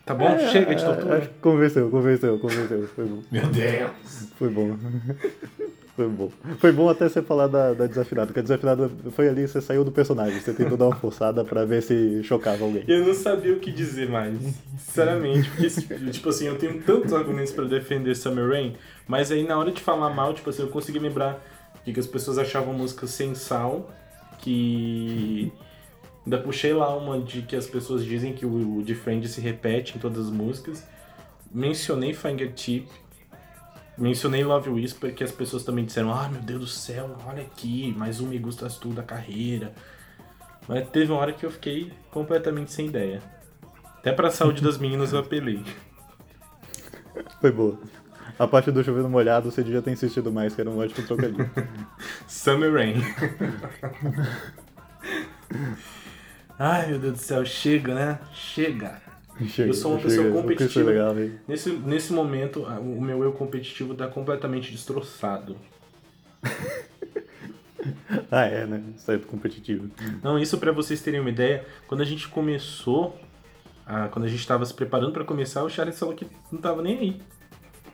[0.06, 0.28] Tá bom?
[0.28, 1.18] É, Chega de é, tortura.
[1.18, 2.88] acho que Convenceu, convenceu, convenceu.
[2.96, 3.22] Foi bom.
[3.32, 3.92] Meu Deus.
[4.38, 4.78] Foi bom.
[5.96, 6.30] Foi bom.
[6.60, 9.82] Foi bom até você falar da, da desafinada, porque a desafinada foi ali, você saiu
[9.82, 12.84] do personagem, você tentou dar uma forçada pra ver se chocava alguém.
[12.86, 14.38] Eu não sabia o que dizer mais,
[14.78, 15.70] sinceramente, porque,
[16.12, 18.76] tipo assim, eu tenho tantos argumentos pra defender Summer Rain,
[19.08, 21.42] mas aí na hora de falar mal, tipo assim, eu consegui lembrar
[21.86, 23.90] de que as pessoas achavam música sem sal,
[24.40, 25.50] que
[26.26, 29.98] ainda puxei lá uma de que as pessoas dizem que o, o Defend se repete
[29.98, 30.86] em todas as músicas,
[31.52, 32.88] mencionei Fingertip,
[33.98, 37.94] mencionei Love Whisper, que as pessoas também disseram, ah, meu Deus do céu, olha aqui,
[37.98, 39.74] mais um Me Gustas Tu da carreira,
[40.68, 43.22] mas teve uma hora que eu fiquei completamente sem ideia.
[44.00, 45.64] Até pra saúde das meninas eu apelei.
[47.40, 47.80] Foi boa.
[48.38, 51.50] A parte do chovendo molhado você devia ter insistido mais, que era um ótimo trocadilho.
[52.28, 52.96] Summer Rain.
[56.58, 58.20] Ai meu Deus do céu, chega, né?
[58.34, 59.02] Chega.
[59.48, 60.90] Chega, Eu sou uma chega, pessoa que competitiva.
[60.90, 61.16] legal?
[61.48, 65.58] Nesse, nesse momento, o meu eu competitivo tá completamente destroçado.
[68.32, 68.82] Ah, é, né?
[68.98, 69.92] Certo competitivo.
[70.24, 73.16] Não, isso pra vocês terem uma ideia, quando a gente começou,
[73.86, 76.82] a- quando a gente tava se preparando pra começar, o Charles falou que não tava
[76.82, 77.22] nem aí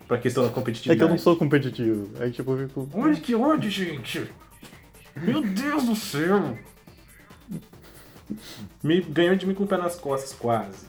[0.08, 0.98] pra questão da É competitividade.
[0.98, 2.10] que eu não sou competitivo.
[2.22, 2.90] Aí, tipo, eu fico.
[2.94, 4.32] Olha que ódio, gente!
[5.18, 6.58] Meu Deus do céu!
[8.84, 10.86] Me ganhou de mim com o pé nas costas, quase.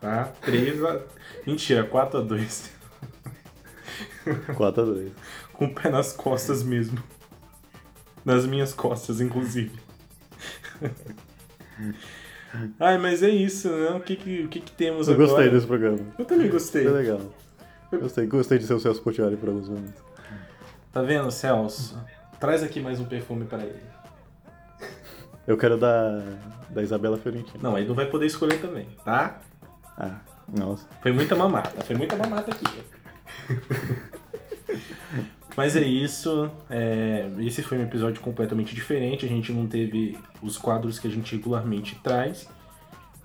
[0.00, 0.24] tá?
[0.42, 1.00] 3 a...
[1.46, 2.70] Mentira, 4 a 2
[4.56, 5.12] 4 a 2
[5.52, 7.02] Com o pé nas costas mesmo.
[8.24, 9.78] Nas minhas costas, inclusive.
[12.78, 13.90] Ai, mas é isso, né?
[13.90, 15.28] O que que, o que, que temos Eu agora?
[15.28, 15.98] gostei desse programa.
[16.18, 16.84] Eu também gostei.
[16.84, 17.20] Foi legal.
[17.92, 20.02] Gostei, gostei de ser o Celso Portioli por alguns momentos.
[20.92, 22.00] Tá vendo, Celso?
[22.40, 23.93] Traz aqui mais um perfume pra ele.
[25.46, 26.20] Eu quero da,
[26.70, 27.58] da Isabela Fiorentina.
[27.62, 29.40] Não, aí não vai poder escolher também, tá?
[29.96, 30.16] Ah,
[30.48, 30.86] nossa.
[31.02, 32.64] Foi muita mamata, foi muita mamata aqui.
[35.56, 36.50] Mas é isso.
[36.68, 39.24] é, esse foi um episódio completamente diferente.
[39.24, 42.48] A gente não teve os quadros que a gente regularmente traz.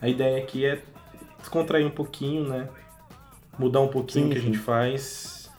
[0.02, 0.82] A ideia aqui é
[1.40, 2.70] descontrair um pouquinho, né?
[3.58, 5.50] Mudar um pouquinho o que a gente faz.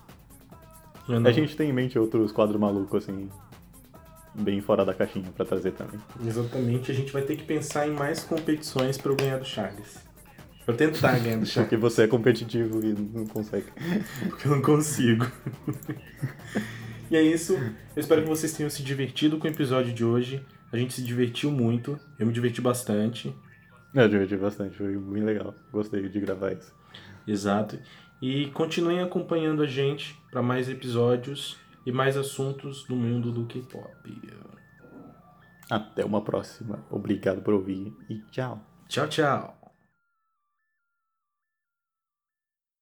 [1.09, 3.29] Não- A gente tem em mente outros quadros malucos, assim,
[4.35, 5.99] bem fora da caixinha pra trazer também.
[6.25, 9.99] Exatamente, a gente vai ter que pensar em mais competições para eu ganhar do Charles.
[10.65, 11.69] Pra eu tentar ganhar do Charles.
[11.69, 13.67] Porque você é competitivo e não consegue.
[14.29, 15.27] porque eu não consigo.
[17.11, 17.55] e é isso.
[17.55, 20.45] Eu espero que vocês tenham se divertido com o episódio de hoje.
[20.73, 21.99] A gente se divertiu muito.
[22.19, 23.35] Eu me diverti bastante.
[23.93, 25.53] Eu diverti bastante, foi bem legal.
[25.73, 26.73] Gostei de gravar isso.
[27.27, 27.77] Exato.
[28.23, 33.91] E continuem acompanhando a gente para mais episódios e mais assuntos do mundo do K-pop.
[35.71, 36.85] Até uma próxima.
[36.91, 38.61] Obrigado por ouvir e tchau.
[38.89, 39.60] Tchau, tchau.